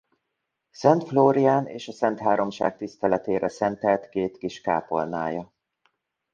Szent 0.71 1.03
Flórián 1.03 1.67
és 1.67 1.87
a 1.87 1.91
Szentháromság 1.91 2.77
tiszteletére 2.77 3.49
szentelt 3.49 4.09
két 4.09 4.37
kis 4.37 4.61
kápolnája. 4.61 5.51